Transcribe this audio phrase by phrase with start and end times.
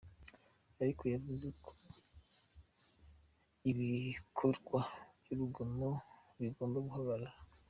[0.81, 1.71] Ariko yavuze ko
[3.71, 4.79] ibikobwa
[5.21, 5.89] by'urugomo
[6.39, 7.33] bigomba guhagarara.